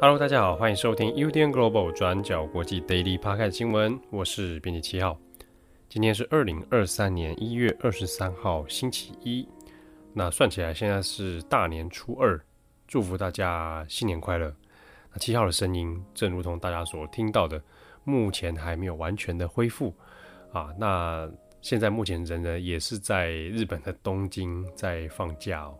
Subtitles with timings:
[0.00, 5.18] Hello，大家好，欢迎收听 UDN Global 转角国际 Daily Podcast 新闻，我是编辑七号。
[5.88, 9.48] 今天是二零二三年一月二十三号，星期一。
[10.12, 12.38] 那算起来现在是大年初二，
[12.86, 14.54] 祝福大家新年快乐。
[15.18, 17.62] 七号的声音，正如同大家所听到的，
[18.04, 19.94] 目前还没有完全的恢复
[20.52, 20.72] 啊。
[20.78, 21.30] 那
[21.60, 25.78] 现在目前人呢，也是在日本的东京在放假哦。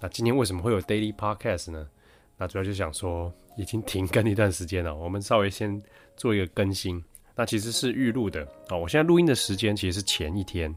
[0.00, 1.88] 那今天为什么会有 Daily Podcast 呢？
[2.36, 5.82] 那主要就想说，已经停更一段时间了，我们稍微先
[6.16, 7.02] 做一个更新。
[7.34, 10.72] 那其实是预录的啊，我现在录音的时间其实是前一天，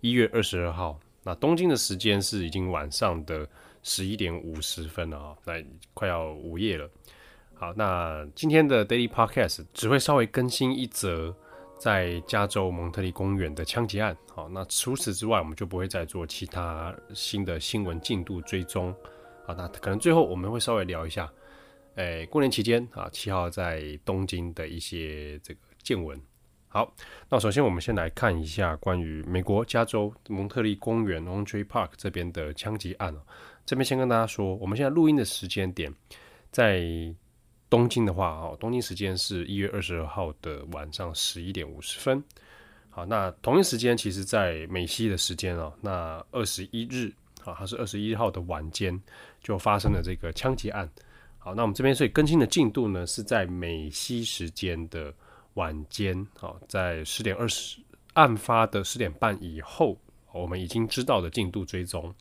[0.00, 0.98] 一月二十二号。
[1.22, 3.48] 那东京的时间是已经晚上的
[3.82, 5.54] 十一点五十分了啊，那
[5.94, 6.90] 快要午夜了。
[7.60, 11.34] 好，那今天的 Daily Podcast 只会稍微更新一则
[11.76, 14.16] 在加州蒙特利公园的枪击案。
[14.32, 18.94] 好，那除此之外，我们就不会再做其他新的新闻进度追踪。
[19.44, 21.28] 好，那可能最后我们会稍微聊一下，
[21.96, 26.16] 诶、过年期间啊，七号在东京的一些这个见闻。
[26.68, 26.94] 好，
[27.28, 33.12] 那首先我们先来看一下关于美国加州蒙特利公园 o n t r e Park） 这边的枪击案。
[33.66, 35.92] 这边先跟大家说，我们现在录音的时间点
[36.52, 36.84] 在
[37.70, 42.22] 东京的话，哦，东京时间是一月二十二号的晚上十一点五十分。
[42.90, 47.12] 好，那同一时间，其实在美西的时间哦，那二十一日。
[47.44, 49.00] 啊，它是二十一号的晚间
[49.40, 50.86] 就发生了这个枪击案。
[51.38, 55.14] 好，那我们这边所以更新的进度呢，是在美西时间的
[55.54, 57.78] 晚间，好，在十点二十
[58.14, 59.96] 案发的十点半以后，
[60.32, 62.12] 我们已经知道的进度追踪。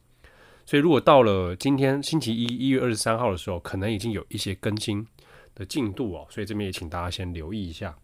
[0.66, 5.06] 所以如果到了今天星期一一月二十三号的时候，可能已经有一些更新
[5.58, 6.28] 的进度哦。
[6.30, 7.98] 所以这边也请大家先留意一下。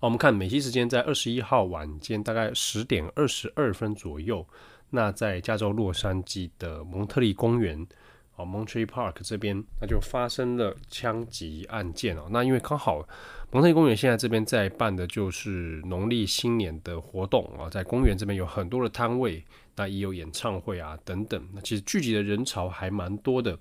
[0.00, 4.46] 我们看美西时间在二十一号晚间大概十点二十二分左右。
[4.92, 7.86] 那在加州洛杉矶的蒙特利公园，
[8.34, 12.26] 哦，Monterey Park 这边，那就发生了枪击案件哦。
[12.30, 13.06] 那因为刚好
[13.52, 19.44] 蒙特利公园现在这边在办的就是农历新年的活动啊，在公园这边有很多的摊位，
[19.76, 21.46] 那也有演唱会啊等等。
[21.52, 23.56] 那其实聚集的人潮还蛮多的。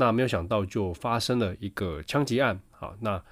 [0.00, 2.58] 那没有想到就发生了一个枪击案。
[2.70, 3.22] 好，那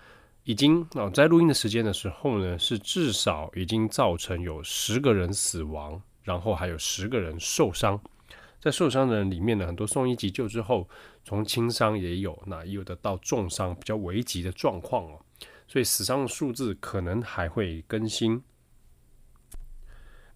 [0.45, 5.99] 已经啊在录音的时间的时候呢，是至少已经造成有十个人死亡。
[6.23, 7.99] 然后还有十个人受伤，
[8.61, 10.87] 在受伤的人里面呢，很多送医急救之后，
[11.25, 15.19] 从轻伤也有，那也有的到重伤比较危急的状况哦，
[15.67, 18.43] 所以死伤的数字可能还会更新。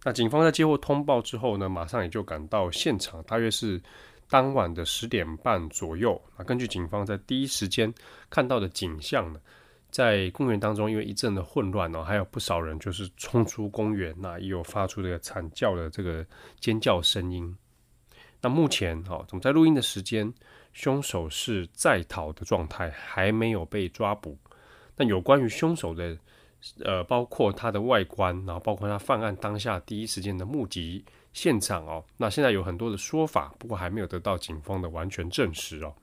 [0.03, 3.79] 那警方在接获通报之后呢，马上也就赶到现场，大约是
[4.33, 6.19] 当晚的十点半左右。
[6.35, 7.93] 那根据警方在第一时间
[8.31, 9.39] 看到的景象呢，
[9.91, 16.25] 在公园当中，因为一阵的混乱哦，还有不少人就是冲出公园，那也有发出这个惨叫的这个
[16.59, 17.55] 尖叫声音。
[18.41, 20.33] 那目前哦，怎么在录音的时间，
[20.73, 24.35] 凶手是在逃的状态，还没有被抓捕。
[24.95, 26.17] 那有关于凶手的，
[26.83, 35.93] 呃，包括他的外观，然后包括他犯案当下第一时间的目击现场哦，那现在有很多的说法，不过还没有得到警方的完全证实哦。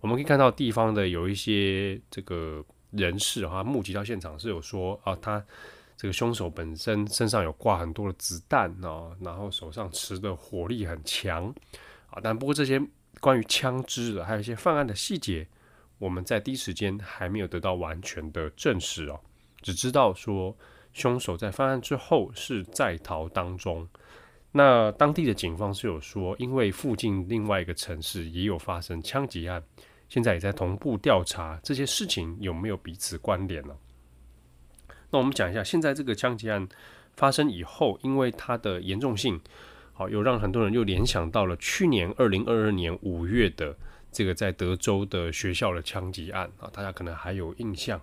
[0.00, 2.64] 我们可以看到地方的有一些这个。
[2.96, 5.44] 人士哈，目击到现场是有说啊，他
[5.96, 11.52] 这个凶手本身身上有挂很多的子弹哦，然后手上持的火力很强
[12.06, 12.20] 啊。
[12.22, 12.80] 但不过这些
[13.18, 15.44] 关于枪支的，还有一些犯案的细节，
[15.98, 19.18] 我们在第一时间还没有得到完全的证实哦，
[19.60, 20.56] 只知道说
[20.92, 23.88] 凶手在犯案之后是在逃当中。
[24.56, 29.60] 那当地的警方是有说，因为附近另外一个城市也有发生枪击案。
[30.08, 33.74] 现在也在同步调查这些事情有没有彼此关联呢？
[35.10, 36.68] 那我们讲一下，现在这个枪击案
[37.16, 39.40] 发生以后，因为它的严重性，
[39.92, 43.76] 好，有让很多人又联想到了去年二零二二年五月的
[44.12, 48.00] 这个在德州的学校的枪击案啊，大家可能还有印象。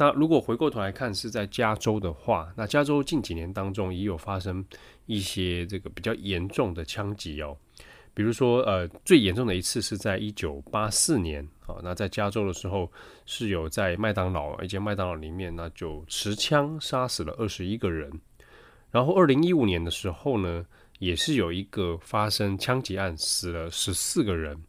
[0.00, 4.64] 那如果回过头来看是在加州的话，那加州近几年当中也有发生
[5.04, 7.54] 一些这个比较严重的枪击哦。
[8.14, 12.90] 比如说，呃，最严重的一次是在一九八四年，啊，那在加州的时候，
[13.26, 18.10] 是有在麦当劳一间麦当劳里面，那就持枪杀死了二十一个人。
[18.90, 20.64] 然后二零一五年的时候呢，
[20.98, 24.62] 也是有一个发生枪击案，死了十四个人。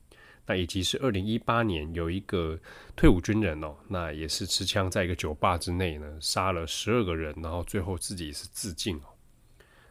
[0.52, 2.60] 那以及是二零一八年有一个
[2.94, 9.16] 退伍军人哦，那也是持枪在一个酒吧之内呢，杀了十二个人，然后最后自己是自尽哦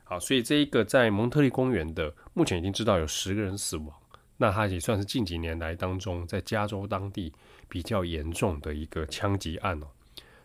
[0.05, 3.89] 好，所以这一个在蒙特利公园的，目前已经知道有十个人死亡。
[4.37, 7.33] 那他也算是近几年来当中在加州当地
[7.67, 9.87] 比较严重的一个枪击案哦。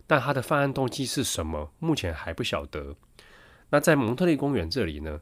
[0.07, 1.69] 但他的犯案动机是什么？
[1.79, 2.95] 目前还不晓得。
[3.69, 5.19] 那在蒙特利公园这里呢？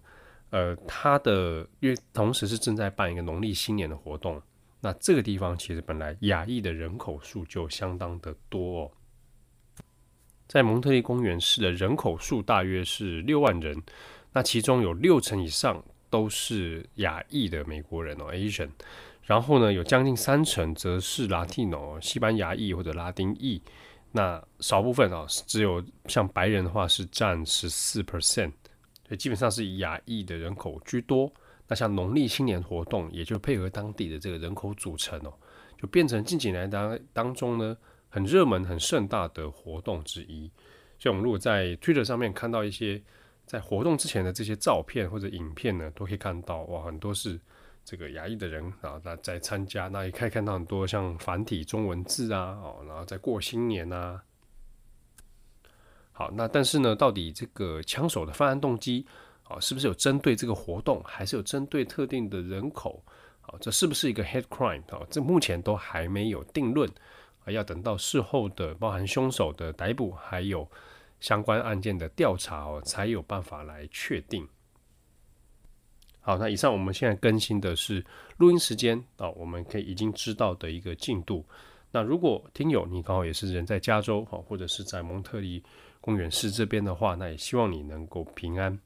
[0.51, 4.39] 呃，他的因为同时是正在办一个农历新年的活动。
[4.85, 8.91] 那这个地方其实本来亚裔的人口数就相当的多哦。
[10.45, 13.81] 在蒙特利公园市的人口数大约是六万人，
[14.33, 18.69] 那其中有六成以上都是亚裔的美国人哦，Asian。
[19.21, 23.61] 然后呢，有将近三成则是 Latino，西班牙裔或者拉丁裔。
[24.11, 28.51] 那少部分啊，只有像白人的话是占十四 percent，
[29.07, 31.31] 所以基本上是以亚裔的人口居多。
[31.67, 35.33] 那像农历新年活动，也就配合当地的这个人口组成哦，
[35.77, 37.77] 就变成近几年当当中呢
[38.09, 40.51] 很热门、很盛大的活动之一。
[40.99, 43.01] 所以，我们如果在 Twitter 上面看到一些
[43.45, 47.39] 在活动之前的这些照片或者影片呢，都可以看到哇，很多是。
[47.85, 54.23] 这个亚裔的人啊，那在参加，那也可以看到很多像繁体中文字啊，哦，然后在过新年啊。
[56.13, 59.05] 好，那但是呢，到底这个枪手的犯案动机
[59.43, 63.03] 啊，是不是有针对这个活动，还是有针对特定的人口？
[63.41, 65.05] 啊，这是不是一个 hate crime 啊？
[65.09, 66.89] 这目前都还没有定论
[67.43, 70.65] 啊，要等到事后的包含凶手的逮捕，还有
[71.19, 74.47] 相关案件的调查哦，才有办法来确定。
[76.21, 78.01] 好，那以上我们现在更新的是
[78.37, 81.45] 录音时间啊，我们可以已经知道的一个进度。
[81.91, 85.61] 那如果听友你刚好也是人在加州哈，或者是在蒙特利
[85.99, 88.79] 公园市这边的话，那也希望你能够平安。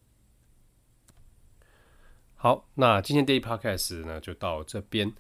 [2.40, 5.12] 好，那今天 Daily Podcast 呢就到这边。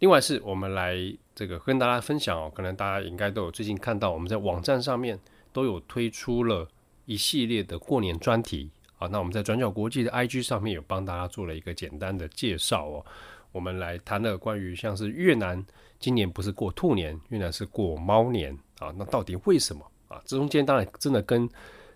[0.00, 0.94] 另外是我们来
[1.34, 5.18] 这个跟大家分享哦，可能大家应该都有最近看到我们在网站上面
[5.54, 6.68] 都有推出了
[7.06, 8.70] 一系列的过年专题。
[8.98, 13.06] 啊，那我们在转角国际的 IG 上面有帮大家做了一个简单的介绍哦。
[13.52, 15.64] 我们来谈了关于像是越南
[15.98, 18.92] 今年不是过兔年，越南是过猫年啊。
[18.98, 20.20] 那到底为什么啊？
[20.26, 21.48] 这中间当然真的跟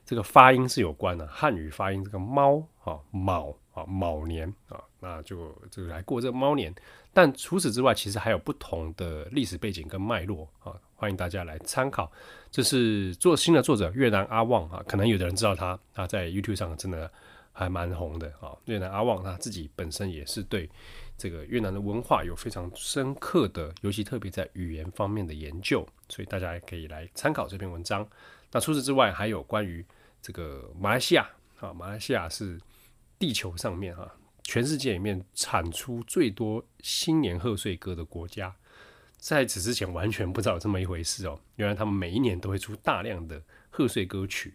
[0.06, 6.75] 这个发音是有关的，汉语发音这个猫啊卯啊卯年啊，那就这个来过这个猫年。
[7.13, 10.73] 但除此之外，其实还有不同的历史背景跟脉络啊。
[10.95, 12.13] 欢迎大家来参考，
[12.51, 17.11] 这是做新的作者越南阿旺啊，可能有的人知道他，他在 YouTube 上真的
[17.53, 18.55] 还蛮红的啊。
[18.67, 20.69] 越南阿旺他自己本身也是对
[21.17, 28.07] 这个越南的文化有非常深刻的，尤其特别在语言方面的研究，所以大家也可以来参考这篇文章。
[28.53, 29.83] 那除此之外，还有关于
[30.21, 31.27] 这个马来西亚
[31.61, 32.61] 啊，马来西亚是
[33.21, 38.57] 地球上面哈，全世界里面产出最多新年贺岁歌的国家。
[39.19, 44.55] 在此之前完全不知道有这么一回事哦，原来他们每一年都会出大量的贺岁歌曲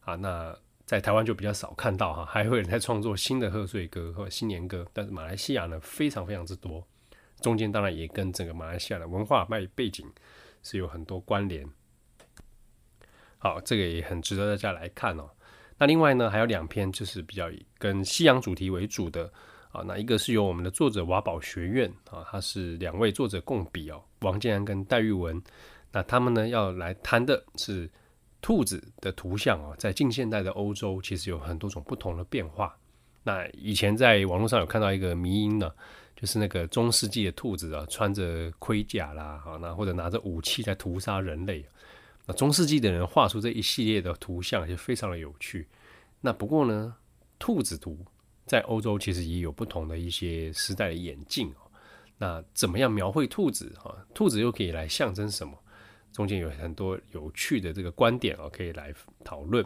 [0.00, 0.16] 啊。
[0.16, 6.84] 那在台湾就比较少看到哈，还会有人在创作新的贺岁歌或新年歌，但是马来西亚呢非常非常之多，
[7.40, 10.04] 中间当然也跟整个马来西亚的文化背背景
[10.64, 11.64] 是有很多关联。
[13.38, 15.30] 好，这个也很值得大家来看哦。
[15.80, 19.28] 那另外呢，还有两篇就是比较以跟西洋主题为主的。
[19.72, 25.40] 啊，那一个是由我们的作者瓦宝学院啊，他是两位作者共笔哦，王建安跟戴玉文，
[25.92, 27.88] 那他们呢要来谈的是
[28.42, 32.76] 兔子的图像啊，在近现代的欧洲其实有很多种不同的变化。
[33.22, 35.70] 那以前在网络上有看到一个迷因呢，
[36.16, 41.64] 就是那个中世纪的兔子啊，穿着盔甲啦，啊，那或者拿着武器在屠杀人类。
[42.26, 45.68] 那中世纪的人画出这一系列的图像就非常的有趣。
[46.20, 46.96] 那不过呢，
[47.38, 47.98] 兔子图。
[48.46, 51.70] 在欧洲其实也有不同的一些时代的演进哦。
[52.18, 53.94] 那怎么样描绘兔子啊？
[54.12, 55.56] 兔子又可以来象征什么？
[56.10, 59.64] 中间有很多有趣的这个观点哦，可以来讨论。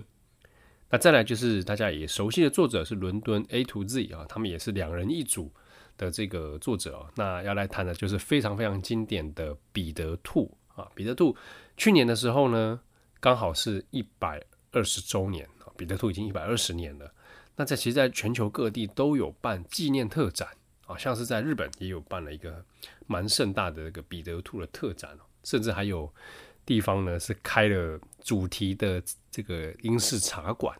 [0.90, 5.50] 那再来就是大家也熟悉的作者是伦敦 A to Z 啊，他们也是两人一组
[5.96, 7.10] 的这个作者哦。
[7.16, 10.86] 那要来谈的就是非常非常经典的彼得兔啊。
[10.94, 11.34] 彼得兔
[11.78, 12.78] 去年的时候呢，
[13.18, 17.12] 刚好是一百二十周年彼得兔已经一百二十年了。
[17.56, 20.48] 那在其实，在全球各地都有办纪念特展
[20.86, 22.64] 啊，像是在日本也有办了一个
[23.06, 26.12] 蛮盛大的这个彼得兔的特展，甚至还有
[26.66, 29.00] 地方呢是开了主题的
[29.30, 30.76] 这个英式茶馆。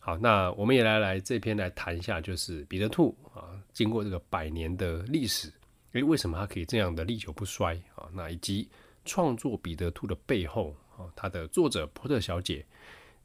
[0.00, 5.52] 好，那我们也来来这篇来谈一下，就是彼得兔啊，经过这个百年的历史，
[5.92, 8.08] 诶，为什么它可以这样的历久不衰啊？
[8.12, 8.68] 那以及
[9.04, 12.66] 创作彼得兔的背后啊，它的作者波特小姐。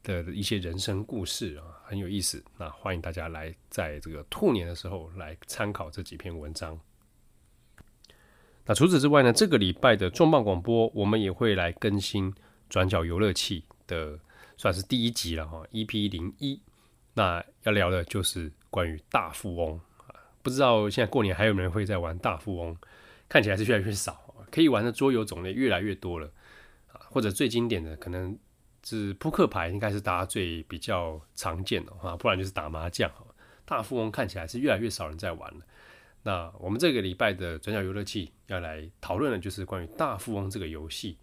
[0.04, 2.44] 的一些人生故事啊，很有意思。
[2.58, 6.78] 那欢迎大家来在这个兔年的时候来参考这几篇文章。
[8.66, 12.32] 那除此之外呢，这个礼拜的重磅广播，我们也会来更新
[12.68, 14.18] 转角游乐器的，
[14.56, 16.60] 算是第一集了哈，EP 零一。
[17.14, 22.76] 那要聊的就是关于大富翁啊，不知道现在过年还有没有人会在玩大富翁？
[23.28, 26.30] 看起来是越来越少，可以玩的桌游种类越来越多了
[26.92, 27.00] 啊。
[27.08, 28.38] 或者最经典的可能
[28.84, 33.10] 是扑克牌，应该是大家最比较常见的哈，不然就是打麻将。
[33.64, 35.60] 大富翁看起来是越来越少人在玩了。
[36.22, 41.16] 那我们这个礼拜的转角游乐器要来讨论的就是关于大富翁这个游戏，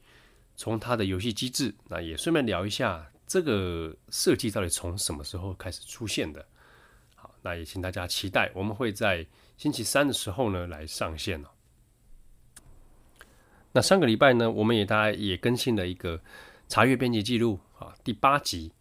[0.55, 6.45] 从它的游戏机制，那也顺便聊一下这个设计到底从什么时候开始出现的。
[7.15, 9.25] 好，那也请大家期待，我们会在
[9.57, 11.43] 星期三的时候呢来上线。
[13.71, 16.19] 那上个礼拜呢，我们也大家也更新了一个
[16.71, 18.71] 查阅编辑记录啊，第八集。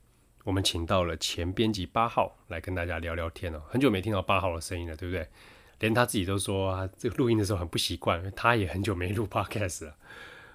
[0.44, 5.26] 我们请到了前编辑八号来跟大家聊聊天哦，很久没听到八号的声音了，对不对？
[5.80, 9.96] 连他自己都说啊，这个录音的时候很不习惯，他也很久没录 podcast 了。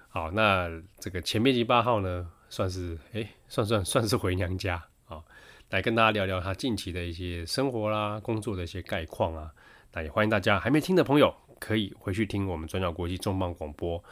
[0.08, 0.66] 好，那
[0.98, 5.22] 这个前编辑八号呢，算是哎，算算算是回娘家啊，
[5.68, 9.52] 来跟大家聊聊他近期的一些生活啦、工作的一些概况啊。
[9.92, 14.02] 那也欢迎大家还没听的朋友，可以回去听我们转角国际重磅广播，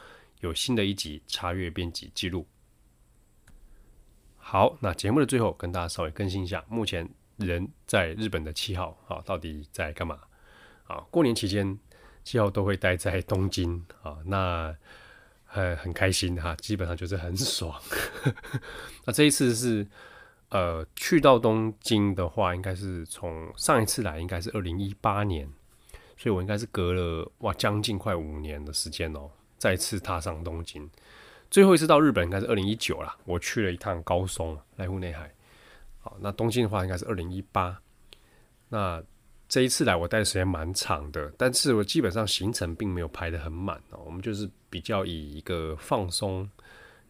[0.41, 2.45] 有新的一集查阅编辑记录。
[4.47, 10.19] 好，那节目的最后跟大家稍微更新一下，目前人在日本的七号啊，到底在干嘛？
[10.85, 11.79] 啊，过年期间
[12.23, 14.73] 七号都会待在东京啊，那
[15.45, 17.81] 很很开心哈，基本上就是很爽。
[19.05, 19.85] 那这一次是
[20.49, 25.51] 呃去到东京的话，应该是从上一次来应该是二零一八年，
[26.15, 30.87] 所以我应该是隔了哇将近快五年的时间哦，再次踏上东京。
[31.55, 35.33] 最后一次到日本应该是二零一九啦，我去了一趟高松濑户内海。
[36.01, 37.81] 好，那东京的话应该是二零一八。
[38.67, 39.01] 那
[39.47, 44.01] 这一次来我待的时间蛮长的，但是我基本上行程并没有排得很满哦。
[44.05, 46.49] 我们就是比较以一个放松、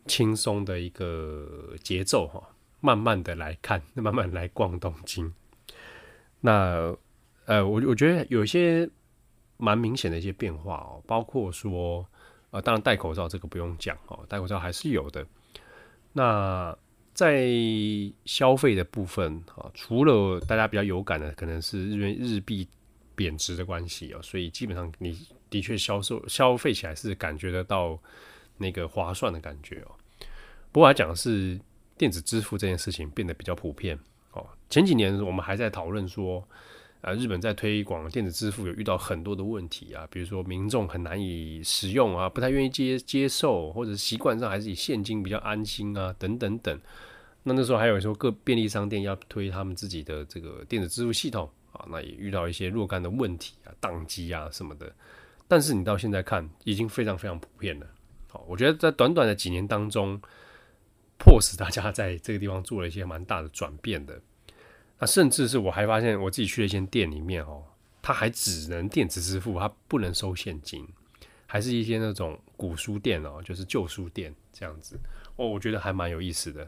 [0.05, 2.39] 轻松的一个节奏哈，
[2.81, 5.33] 慢慢的来看， 慢慢来逛东京。
[6.41, 6.95] 那
[7.45, 8.87] 呃，我我觉得有一些
[9.57, 12.07] 蛮明显的一些变化哦，包括说。
[12.55, 15.27] 啊，当然戴口罩这个不用讲哦，戴口罩还是有的。
[16.13, 16.74] 那
[17.13, 17.45] 在
[18.24, 22.65] 消费的部分啊，除了大家比较有感的，可能是日元日币
[23.13, 28.00] 贬值的关系哦，所以基本上你的确销售消费起来是感觉得到
[28.57, 29.91] 那个划算的感觉哦。
[30.71, 31.59] 不过来讲的是
[31.97, 34.00] 电子支付这件事情变得比较普遍
[34.31, 34.47] 哦。
[34.69, 36.47] 前几年我们还在讨论说。
[37.05, 46.81] 啊，日本在推广电子支付有遇到很多的问题啊，比如说民众很难以使用啊，不太愿意接接受，或者习惯上还是以现金比较安心啊，等等等。
[47.43, 54.91] 那那时候还有说各便利商店要推他们自己的这个电子支付系统啊，那也遇到一些若干的问题啊，宕机啊什么的。
[55.47, 57.85] 但是你到现在看，已经非常非常普遍了。
[58.29, 60.19] 好，我觉得在短短的几年当中，
[61.19, 64.19] 迫使大家在这个地方做了一些蛮大的转变的。
[64.97, 67.61] 那甚至是我还发现，我自己去了一间店里面哦，
[68.01, 70.87] 它还只能电子支付，它不能收现金，
[71.45, 74.97] 还是一些那种古书店哦，就是旧书店这样子
[75.35, 76.63] 哦，我觉得还蛮有意思的。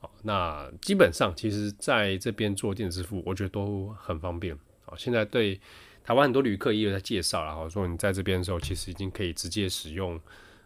[0.00, 4.58] 哦，那基本上其实在这边做电子支付，我觉得都很方便。
[4.86, 5.60] 哦，现在对
[6.02, 10.18] 台湾很多旅客也有在介绍了，哈，说你在这边的时候，其实已经可以直接使用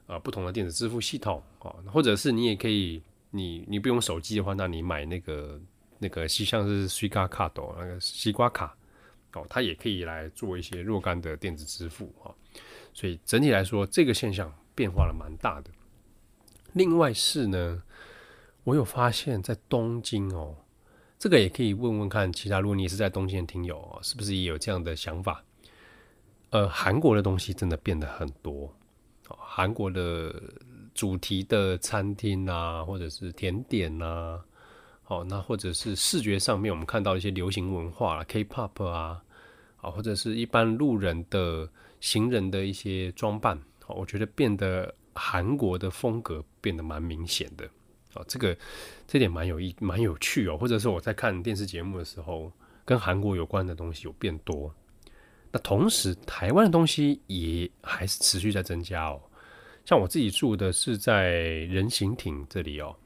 [0.06, 5.61] 呃不同的电子支付系统哦，或者是你也可以，你你不用手机的话，那你买那个。
[6.02, 8.76] 那个西像是西瓜卡豆那个西瓜卡
[9.35, 12.35] 哦，它也可以来做一些若干的电子支付啊，
[12.92, 15.71] 所以整体来说，这个现象变化了蛮大的。
[16.73, 17.82] 另外是呢，
[18.64, 20.56] 我有发现，在东京哦，
[21.21, 25.44] 这个也可以问问看其他，如果你是在东京的听友哦，是不是也有这样的想法？
[26.50, 28.75] 呃，韩国的东西真的变得很多，
[29.28, 30.42] 韩国的
[30.92, 34.44] 主题的餐厅啊，或者是甜点啊。
[35.06, 39.23] 哦，那或者是视觉上面，我们看到一些流行文化，K-pop 啊，
[39.76, 41.68] 啊，或者是一般路人的
[42.00, 47.68] 行人的一些装扮，哦，我觉得变得韩国的风格变得蛮明显的，
[48.14, 48.56] 哦，这个
[49.06, 52.50] 这点蛮有意蛮有趣哦，或者是我在看电视节目的时候，
[52.85, 54.73] 跟韩国有关的东西有变多，
[55.50, 59.21] 那同时台湾的东西也还是持续在增加哦，
[59.85, 62.97] 像我自己住的是在人行艇这里哦。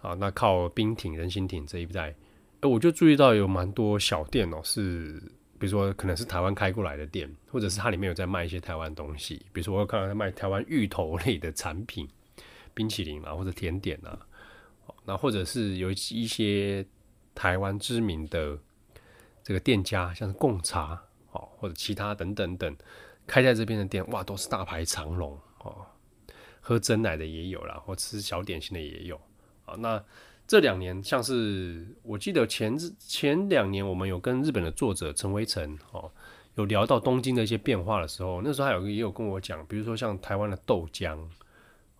[0.00, 2.14] 啊，那靠冰艇、人行艇这一带，
[2.62, 5.20] 我就注意到有蛮多小店哦，是
[5.58, 12.08] 比如说可能是台湾开过来的店，或者是它里面有在卖一些台湾东西，比如说我有看到在卖台湾芋头类的产品、
[12.74, 14.18] 冰淇淋啊，或者甜点啊，
[15.04, 16.84] 那或者是有一些
[17.34, 18.58] 台湾知名的
[19.42, 22.76] 这个店家，像是贡茶哦，或者其他等等等，
[23.26, 25.86] 开在这边的店，哇，都是大排长龙哦，
[26.60, 29.20] 喝真奶的也有啦，或吃小点心的也有。
[29.66, 30.02] 啊，那
[30.46, 36.10] 这两年像是我记得前前两年，我们有跟日本的作者陈维成哦，
[36.54, 41.18] 有聊到东京的一些变化的时候，那时候还有也有跟我讲，比如说像台湾的豆浆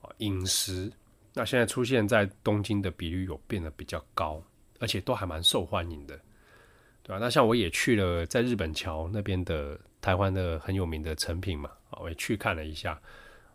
[0.01, 0.91] 啊饮食，
[1.35, 4.41] 那现在出现在东京的比率有变得比较高，
[4.79, 6.17] 而且都还蛮受欢迎的，
[7.03, 7.19] 对吧？
[7.21, 11.69] 那像我也去了在日本桥那边的台湾的很有名的成品嘛，
[12.01, 12.99] 我也去看了一下，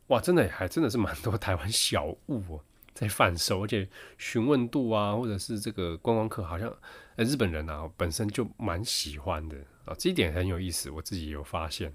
[0.08, 2.60] 哇，真的还真的是蛮多 台湾小物哦。
[2.94, 6.72] 在贩售，而且询问度啊，或者是这个观光客，好像
[7.16, 11.94] 日本人啊本身就蛮喜欢的啊，这一点很有意思，我自己有发现。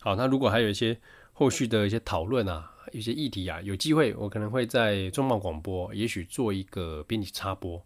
[0.00, 0.98] 好，那如果还有一些
[1.32, 7.80] 后续的一些讨论啊，一些议题啊，有机会我可能会在中贸广播，也许做一个编辑插播，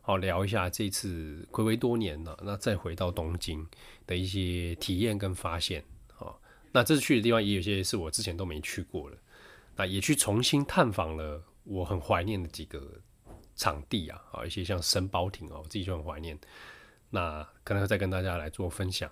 [0.00, 3.66] 好聊一下这次暌违多年了，那再回到东京
[4.06, 5.84] 的一些体验跟发现。
[6.14, 6.40] 好，
[6.72, 9.18] 那这次去的地方也有些是我之前都没去过了。
[9.78, 12.82] 那也去重新探访了我很怀念的几个
[13.54, 16.36] 场地啊，啊，一些像神保町哦，我自己就很怀念。
[17.10, 19.08] 那可能会再跟大家来做分享。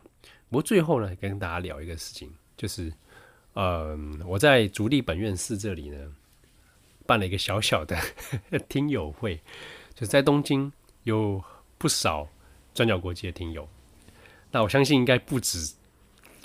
[0.50, 2.92] 不过最后呢，跟大家聊一个事情，就是，
[3.54, 6.12] 嗯，我在足立本院寺这里呢，
[7.06, 7.96] 办了一个小小的
[8.68, 9.40] 听友会，
[9.94, 10.72] 就在东京
[11.04, 11.42] 有
[11.78, 12.28] 不少
[12.74, 13.68] 转角国际的听友。
[14.50, 15.74] 那我相信应该不止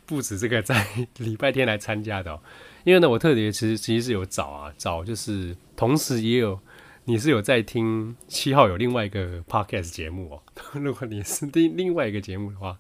[0.06, 0.88] 不止这个在
[1.18, 2.40] 礼拜天来参加的哦。
[2.84, 6.60] 因为呢，我特别其实其实是有找啊找，就是同时也有
[7.06, 10.42] 你是有在听七号有另外一个 podcast 节目哦。
[10.80, 12.80] 如果你是听另外一个节目的话，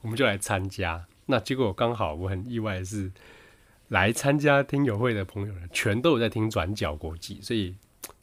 [0.00, 1.06] 我们就来参加。
[1.26, 3.10] 那结果刚好我很意外的是，
[3.88, 7.74] 来参加听友会的朋友呢，全都有在听转角国际，所以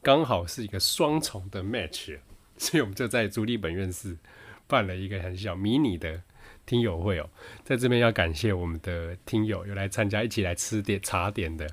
[0.02, 2.18] 刚好是一个双重的 match。
[2.58, 4.18] 所以我们就在朱立本院士
[4.66, 6.22] 办了一个很小迷你的。
[6.66, 7.30] 听友会哦，
[7.64, 11.68] 在这边要感谢我们的听友有来参加，一起来吃点茶点的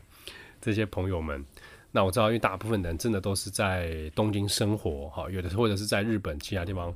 [0.60, 1.44] 这些朋友们。
[1.90, 6.94] 那我知道，因为大部分人真的都是在东京生活哈，有的或者是在日本其他地方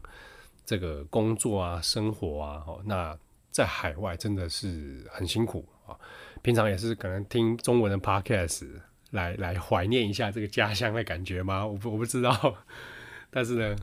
[0.65, 2.63] 这个工作啊、生活啊。
[2.67, 3.17] 哦那
[3.51, 5.97] 在海外真的是很辛苦啊。
[6.43, 8.69] 平常也是可能听中文的 podcast
[9.11, 11.67] 来来怀念一下这个家乡的感觉吗？
[11.67, 12.55] 我不我不知道，
[13.31, 13.77] 但是呢，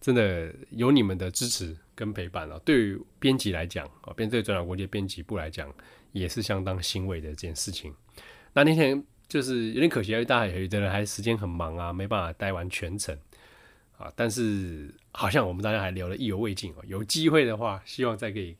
[0.00, 1.76] 真的有你们的支持。
[2.00, 5.70] 跟陪伴啊，对于编辑来讲啊，编对转角国际编辑部来讲，
[6.12, 7.94] 也是相当欣慰的一件事情。
[8.54, 13.14] 那那天就是有点可惜，因为大家有的人还时间很忙啊，没办法待完全程
[13.98, 14.10] 啊。
[14.16, 16.76] 但是好像我们大家还聊得意犹未尽哦。
[16.86, 18.56] 有机会的话，希望再给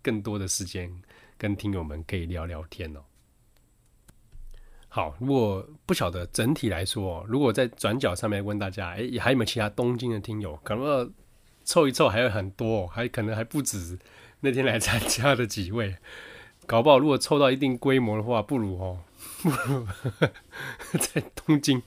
[0.00, 0.88] 更多的时间
[1.36, 3.00] 跟听友们可以聊聊天哦。
[4.86, 10.54] 好，如果不晓得整体来说，如果在转角上面问大家，哎，还有没有其他东京的听友？
[10.62, 11.12] 可能。
[11.64, 13.98] 凑一凑还有很多，还可能还不止
[14.40, 15.96] 那天来参加的几位，
[16.66, 19.00] 搞不好如果凑到一定规模的话，不如哦，
[19.42, 19.86] 不如
[20.98, 21.82] 在东京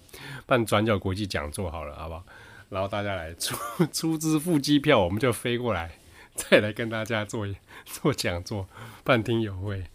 [0.45, 2.23] 办转角国际讲座好了，好不好？
[2.69, 3.55] 然后大家来出
[3.93, 5.91] 出资付机票，我们就飞过来，
[6.35, 7.47] 再来跟大家做
[7.85, 8.67] 做讲座，
[9.03, 9.85] 办听友会。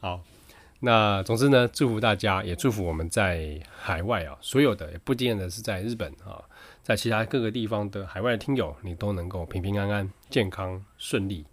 [0.00, 0.20] 好，
[0.80, 6.42] 那总之呢，祝福大家，也祝福我们在海外啊，所有的也不见得是在日本啊。
[6.82, 11.46] 在其他各个地方的海外的听友，你都能够平平安安、健康顺利。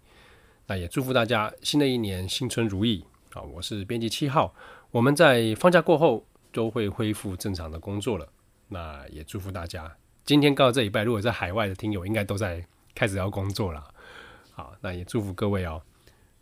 [0.66, 3.04] 那也祝福大家新的一年新春如意。
[3.32, 4.54] 好，我是编辑七号，
[4.90, 8.28] 我们在放假过后都会恢复正常的工作了。
[8.68, 12.64] 那也祝福大家今天到这礼拜，如果在海外的听友，应该都在
[12.94, 13.82] 开始要工作了。
[14.52, 15.80] 好，那也祝福各位哦。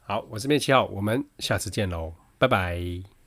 [0.01, 3.18] 好，我是编辑七号，我们下次见喽，拜拜。